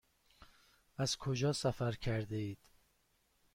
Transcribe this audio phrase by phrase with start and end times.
[0.97, 2.57] از کجا سفر کرده اید؟